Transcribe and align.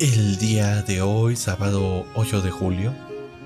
El 0.00 0.38
día 0.38 0.80
de 0.80 1.02
hoy, 1.02 1.36
sábado 1.36 2.06
8 2.14 2.40
de 2.40 2.50
julio, 2.50 2.94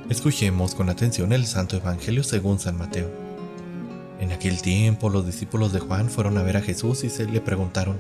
escuchemos 0.09 0.77
con 0.77 0.89
atención 0.89 1.33
el 1.33 1.47
Santo 1.47 1.77
Evangelio 1.77 2.23
según 2.23 2.61
San 2.61 2.79
Mateo. 2.79 3.11
En 4.21 4.31
aquel 4.31 4.63
tiempo 4.63 5.11
los 5.11 5.27
discípulos 5.27 5.73
de 5.73 5.81
Juan 5.81 6.09
fueron 6.09 6.39
a 6.39 6.45
ver 6.45 6.57
a 6.57 6.61
Jesús 6.61 7.03
y 7.03 7.11
se 7.11 7.27
le 7.27 7.41
preguntaron, 7.41 7.99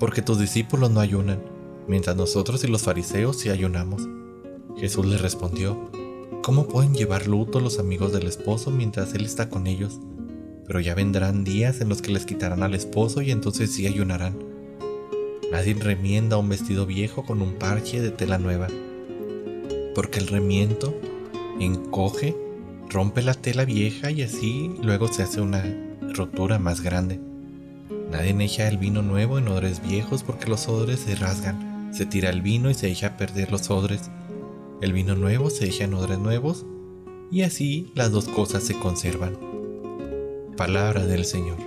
¿por 0.00 0.12
qué 0.12 0.20
tus 0.20 0.40
discípulos 0.40 0.90
no 0.90 0.98
ayunan, 0.98 1.44
mientras 1.86 2.16
nosotros 2.16 2.64
y 2.64 2.66
los 2.66 2.82
fariseos 2.82 3.38
sí 3.38 3.50
ayunamos? 3.50 4.02
Jesús 4.76 5.06
les 5.06 5.20
respondió, 5.20 5.92
¿cómo 6.42 6.66
pueden 6.66 6.92
llevar 6.92 7.28
luto 7.28 7.60
los 7.60 7.78
amigos 7.78 8.12
del 8.12 8.26
esposo 8.26 8.72
mientras 8.72 9.14
él 9.14 9.24
está 9.24 9.48
con 9.48 9.68
ellos? 9.68 10.00
Pero 10.66 10.80
ya 10.80 10.96
vendrán 10.96 11.44
días 11.44 11.80
en 11.80 11.88
los 11.88 12.02
que 12.02 12.10
les 12.10 12.26
quitarán 12.26 12.64
al 12.64 12.74
esposo 12.74 13.22
y 13.22 13.30
entonces 13.30 13.72
sí 13.72 13.86
ayunarán. 13.86 14.53
Nadie 15.54 15.74
remienda 15.74 16.36
un 16.36 16.48
vestido 16.48 16.84
viejo 16.84 17.24
con 17.24 17.40
un 17.40 17.52
parche 17.52 18.00
de 18.00 18.10
tela 18.10 18.38
nueva, 18.38 18.66
porque 19.94 20.18
el 20.18 20.26
remiento 20.26 20.92
encoge, 21.60 22.36
rompe 22.90 23.22
la 23.22 23.34
tela 23.34 23.64
vieja 23.64 24.10
y 24.10 24.22
así 24.22 24.74
luego 24.82 25.06
se 25.06 25.22
hace 25.22 25.40
una 25.40 25.62
rotura 26.12 26.58
más 26.58 26.80
grande. 26.80 27.20
Nadie 28.10 28.34
echa 28.44 28.66
el 28.66 28.78
vino 28.78 29.02
nuevo 29.02 29.38
en 29.38 29.46
odres 29.46 29.80
viejos 29.80 30.24
porque 30.24 30.50
los 30.50 30.66
odres 30.66 30.98
se 30.98 31.14
rasgan. 31.14 31.94
Se 31.94 32.04
tira 32.04 32.30
el 32.30 32.42
vino 32.42 32.68
y 32.68 32.74
se 32.74 32.90
echa 32.90 33.06
a 33.06 33.16
perder 33.16 33.52
los 33.52 33.70
odres. 33.70 34.10
El 34.80 34.92
vino 34.92 35.14
nuevo 35.14 35.50
se 35.50 35.66
echa 35.66 35.84
en 35.84 35.94
odres 35.94 36.18
nuevos 36.18 36.66
y 37.30 37.42
así 37.42 37.92
las 37.94 38.10
dos 38.10 38.26
cosas 38.26 38.64
se 38.64 38.76
conservan. 38.76 39.38
Palabra 40.56 41.06
del 41.06 41.24
Señor. 41.24 41.58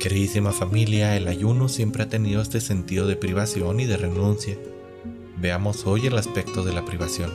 Queridísima 0.00 0.52
familia, 0.52 1.14
el 1.14 1.28
ayuno 1.28 1.68
siempre 1.68 2.04
ha 2.04 2.08
tenido 2.08 2.40
este 2.40 2.62
sentido 2.62 3.06
de 3.06 3.16
privación 3.16 3.80
y 3.80 3.84
de 3.84 3.98
renuncia. 3.98 4.56
Veamos 5.36 5.86
hoy 5.86 6.06
el 6.06 6.16
aspecto 6.16 6.64
de 6.64 6.72
la 6.72 6.86
privación. 6.86 7.30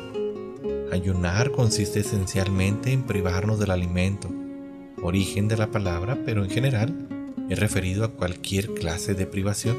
Ayunar 0.91 1.51
consiste 1.51 1.99
esencialmente 1.99 2.91
en 2.91 3.03
privarnos 3.03 3.59
del 3.59 3.69
alimento, 3.69 4.31
origen 5.03 5.47
de 5.47 5.57
la 5.57 5.69
palabra, 5.69 6.17
pero 6.25 6.43
en 6.43 6.49
general 6.49 7.07
es 7.51 7.59
referido 7.59 8.03
a 8.03 8.11
cualquier 8.11 8.73
clase 8.73 9.13
de 9.13 9.27
privación. 9.27 9.77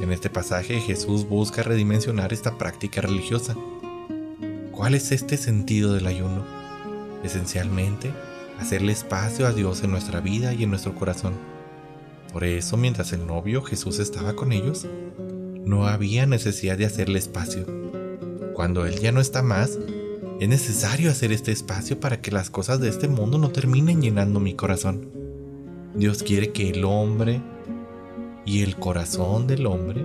En 0.00 0.12
este 0.12 0.30
pasaje 0.30 0.80
Jesús 0.80 1.28
busca 1.28 1.62
redimensionar 1.62 2.32
esta 2.32 2.56
práctica 2.56 3.02
religiosa. 3.02 3.54
¿Cuál 4.70 4.94
es 4.94 5.12
este 5.12 5.36
sentido 5.36 5.92
del 5.92 6.06
ayuno? 6.06 6.42
Esencialmente, 7.22 8.12
hacerle 8.58 8.92
espacio 8.92 9.46
a 9.46 9.52
Dios 9.52 9.84
en 9.84 9.90
nuestra 9.90 10.20
vida 10.20 10.54
y 10.54 10.62
en 10.62 10.70
nuestro 10.70 10.94
corazón 10.94 11.52
por 12.32 12.44
eso, 12.44 12.76
mientras 12.76 13.12
el 13.12 13.26
novio 13.26 13.62
Jesús 13.62 13.98
estaba 13.98 14.34
con 14.34 14.52
ellos, 14.52 14.86
no 15.64 15.86
había 15.86 16.26
necesidad 16.26 16.78
de 16.78 16.86
hacerle 16.86 17.18
espacio. 17.18 17.66
Cuando 18.54 18.86
Él 18.86 18.98
ya 19.00 19.12
no 19.12 19.20
está 19.20 19.42
más, 19.42 19.78
es 20.40 20.48
necesario 20.48 21.10
hacer 21.10 21.30
este 21.30 21.52
espacio 21.52 22.00
para 22.00 22.20
que 22.20 22.30
las 22.30 22.50
cosas 22.50 22.80
de 22.80 22.88
este 22.88 23.06
mundo 23.06 23.38
no 23.38 23.50
terminen 23.50 24.00
llenando 24.00 24.40
mi 24.40 24.54
corazón. 24.54 25.10
Dios 25.94 26.22
quiere 26.22 26.52
que 26.52 26.70
el 26.70 26.84
hombre 26.84 27.42
y 28.44 28.62
el 28.62 28.76
corazón 28.76 29.46
del 29.46 29.66
hombre 29.66 30.04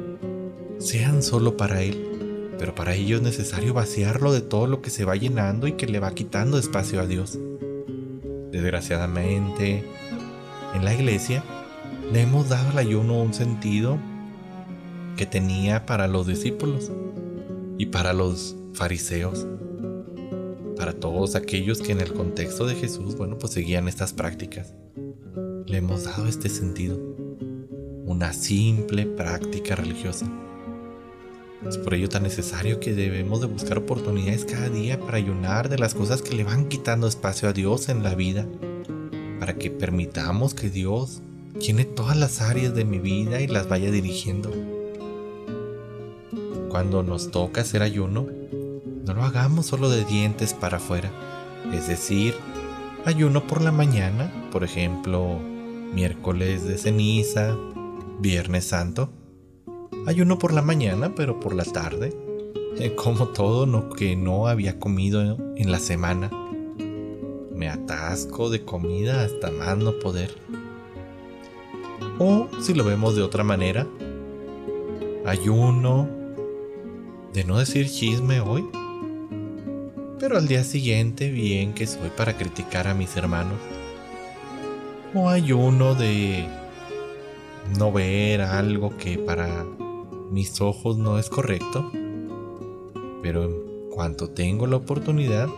sean 0.79 1.23
solo 1.23 1.57
para 1.57 1.81
Él, 1.81 2.51
pero 2.59 2.75
para 2.75 2.93
ello 2.93 3.17
es 3.17 3.23
necesario 3.23 3.73
vaciarlo 3.73 4.33
de 4.33 4.41
todo 4.41 4.67
lo 4.67 4.81
que 4.81 4.89
se 4.89 5.05
va 5.05 5.15
llenando 5.15 5.65
y 5.65 5.73
que 5.73 5.87
le 5.87 5.99
va 5.99 6.13
quitando 6.13 6.59
espacio 6.59 6.99
a 6.99 7.07
Dios. 7.07 7.39
Desgraciadamente, 8.51 9.83
en 10.75 10.85
la 10.85 10.93
iglesia, 10.93 11.43
le 12.11 12.21
hemos 12.21 12.47
dado 12.47 12.69
al 12.69 12.77
ayuno 12.77 13.21
un 13.21 13.33
sentido 13.33 13.97
que 15.17 15.25
tenía 15.25 15.85
para 15.85 16.07
los 16.07 16.25
discípulos 16.25 16.89
y 17.77 17.87
para 17.87 18.13
los 18.13 18.55
fariseos, 18.73 19.45
para 20.77 20.93
todos 20.93 21.35
aquellos 21.35 21.81
que 21.81 21.91
en 21.91 21.99
el 21.99 22.13
contexto 22.13 22.65
de 22.65 22.75
Jesús, 22.75 23.17
bueno, 23.17 23.37
pues 23.37 23.53
seguían 23.53 23.87
estas 23.87 24.13
prácticas. 24.13 24.73
Le 25.65 25.77
hemos 25.77 26.05
dado 26.05 26.27
este 26.27 26.47
sentido, 26.47 26.97
una 28.05 28.31
simple 28.31 29.05
práctica 29.05 29.75
religiosa. 29.75 30.27
Es 31.67 31.77
por 31.77 31.93
ello 31.93 32.07
tan 32.07 32.23
necesario 32.23 32.79
que 32.79 32.93
debemos 32.93 33.41
de 33.41 33.47
buscar 33.47 33.79
oportunidades 33.79 34.45
cada 34.45 34.69
día 34.69 34.97
para 34.99 35.17
ayunar 35.17 35.67
de 35.67 35.77
las 35.77 35.93
cosas 35.93 36.21
que 36.21 36.35
le 36.35 36.45
van 36.45 36.69
quitando 36.69 37.07
espacio 37.07 37.49
a 37.49 37.53
Dios 37.53 37.89
en 37.89 38.03
la 38.03 38.15
vida, 38.15 38.47
para 39.39 39.55
que 39.57 39.71
permitamos 39.71 40.53
que 40.53 40.69
Dios 40.69 41.21
llene 41.59 41.85
todas 41.85 42.17
las 42.17 42.41
áreas 42.41 42.73
de 42.73 42.85
mi 42.85 42.99
vida 42.99 43.41
y 43.41 43.47
las 43.47 43.67
vaya 43.67 43.91
dirigiendo. 43.91 44.51
Cuando 46.69 47.03
nos 47.03 47.31
toca 47.31 47.61
hacer 47.61 47.81
ayuno, 47.81 48.27
no 49.05 49.13
lo 49.13 49.23
hagamos 49.23 49.65
solo 49.65 49.89
de 49.89 50.05
dientes 50.05 50.53
para 50.53 50.77
afuera, 50.77 51.11
es 51.73 51.87
decir, 51.87 52.35
ayuno 53.05 53.47
por 53.47 53.61
la 53.61 53.71
mañana, 53.71 54.31
por 54.51 54.63
ejemplo, 54.63 55.39
miércoles 55.93 56.65
de 56.65 56.77
ceniza, 56.77 57.55
viernes 58.19 58.65
santo, 58.65 59.09
ayuno 60.05 60.37
por 60.37 60.53
la 60.53 60.61
mañana, 60.61 61.13
pero 61.15 61.39
por 61.39 61.55
la 61.55 61.63
tarde, 61.63 62.13
como 62.95 63.29
todo 63.29 63.65
lo 63.65 63.89
que 63.89 64.15
no 64.15 64.47
había 64.47 64.79
comido 64.79 65.21
en 65.55 65.71
la 65.71 65.79
semana. 65.79 66.29
Me 67.53 67.69
atasco 67.69 68.49
de 68.49 68.63
comida 68.63 69.23
hasta 69.23 69.49
más 69.51 69.77
no 69.77 69.97
poder. 69.99 70.35
O 72.19 72.47
si 72.61 72.73
lo 72.73 72.83
vemos 72.83 73.15
de 73.15 73.21
otra 73.21 73.43
manera, 73.43 73.85
ayuno 75.23 76.09
de 77.31 77.43
no 77.43 77.59
decir 77.59 77.87
chisme 77.89 78.39
hoy, 78.39 78.65
pero 80.19 80.37
al 80.37 80.47
día 80.47 80.63
siguiente 80.63 81.29
bien 81.29 81.73
que 81.73 81.85
soy 81.85 82.09
para 82.09 82.35
criticar 82.35 82.87
a 82.87 82.95
mis 82.95 83.15
hermanos. 83.15 83.59
O 85.13 85.29
ayuno 85.29 85.93
de 85.93 86.47
no 87.77 87.91
ver 87.91 88.41
algo 88.41 88.97
que 88.97 89.19
para 89.19 89.63
mis 90.31 90.59
ojos 90.59 90.97
no 90.97 91.19
es 91.19 91.29
correcto, 91.29 91.91
pero 93.21 93.43
en 93.43 93.89
cuanto 93.93 94.31
tengo 94.31 94.65
la 94.65 94.77
oportunidad, 94.77 95.49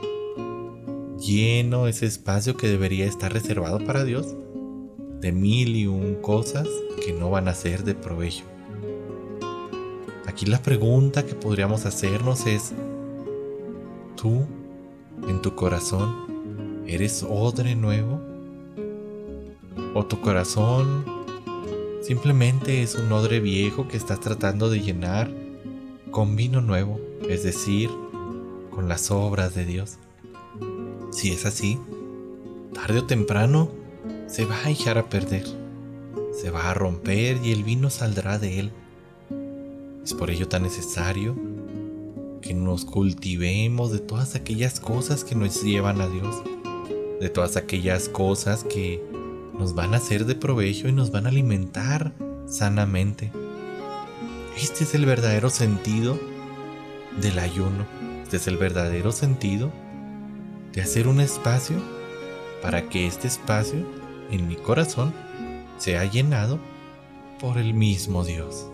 lleno 1.18 1.88
ese 1.88 2.06
espacio 2.06 2.58
que 2.58 2.68
debería 2.68 3.06
estar 3.06 3.32
reservado 3.32 3.80
para 3.80 4.04
Dios 4.04 4.36
de 5.22 5.32
mil 5.32 5.76
y 5.76 5.88
un 5.88 6.16
cosas 6.16 6.68
que 7.04 7.14
no 7.14 7.30
van 7.30 7.48
a 7.48 7.54
ser 7.54 7.84
de 7.84 7.96
provecho. 7.96 8.44
Aquí 10.26 10.46
la 10.46 10.62
pregunta 10.62 11.26
que 11.26 11.36
podríamos 11.36 11.86
hacernos 11.86 12.46
es, 12.46 12.74
¿tú 14.16 14.46
en 15.28 15.42
tu 15.42 15.56
corazón 15.56 16.84
eres 16.88 17.26
odre 17.28 17.76
nuevo? 17.76 18.22
¿O 19.94 20.06
tu 20.06 20.22
corazón 20.22 21.04
simplemente 22.02 22.84
es 22.84 22.96
un 22.96 23.12
odre 23.12 23.40
viejo 23.40 23.88
que 23.88 23.98
estás 23.98 24.20
tratando 24.20 24.70
de 24.70 24.80
llenar 24.80 25.30
con 26.12 26.36
vino 26.36 26.62
nuevo, 26.62 27.00
es 27.28 27.44
decir, 27.44 27.90
con 28.70 28.88
las 28.88 29.12
obras 29.12 29.56
de 29.56 29.66
Dios? 29.66 29.98
Si 31.12 31.32
es 31.32 31.46
así, 31.46 31.80
tarde 32.74 33.00
o 33.00 33.06
temprano 33.06 33.79
se 34.30 34.46
va 34.46 34.56
a 34.64 34.70
echar 34.70 34.98
a 34.98 35.10
perder, 35.10 35.46
se 36.40 36.52
va 36.52 36.70
a 36.70 36.74
romper 36.74 37.38
y 37.44 37.52
el 37.52 37.64
vino 37.64 37.90
saldrá 37.90 38.38
de 38.38 38.60
él. 38.60 38.72
Es 40.04 40.14
por 40.14 40.30
ello 40.30 40.48
tan 40.48 40.64
necesario 40.64 41.36
que 42.42 42.54
nos 42.54 42.86
cultivemos 42.86 43.92
de 43.92 44.00
todas 44.00 44.36
aquellas 44.36 44.80
cosas 44.80 45.24
que 45.24 45.36
nos 45.36 45.64
llevan 45.64 46.00
a 46.00 46.08
Dios, 46.08 46.44
de 47.20 47.30
todas 47.30 47.58
aquellas 47.58 48.08
cosas 48.08 48.64
que 48.64 49.04
nos 49.58 49.74
van 49.74 49.94
a 49.94 49.98
hacer 49.98 50.26
de 50.26 50.36
provecho 50.36 50.88
y 50.88 50.92
nos 50.92 51.12
van 51.12 51.26
a 51.26 51.30
alimentar 51.30 52.14
sanamente. 52.48 53.32
Este 54.56 54.84
es 54.84 54.94
el 54.94 55.06
verdadero 55.06 55.50
sentido 55.50 56.20
del 57.20 57.40
ayuno. 57.40 57.86
Este 58.24 58.38
es 58.38 58.48
el 58.48 58.58
verdadero 58.58 59.12
sentido 59.12 59.72
de 60.72 60.82
hacer 60.82 61.08
un 61.08 61.20
espacio 61.20 61.78
para 62.62 62.90
que 62.90 63.08
este 63.08 63.28
espacio 63.28 63.99
en 64.32 64.48
mi 64.48 64.56
corazón 64.56 65.14
se 65.78 65.98
ha 65.98 66.06
llenado 66.06 66.60
por 67.40 67.58
el 67.58 67.74
mismo 67.74 68.24
Dios. 68.24 68.70